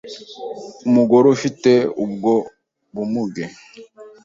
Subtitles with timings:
[0.87, 1.71] umugoreufite
[2.03, 2.33] ubwo
[2.93, 3.43] bumuge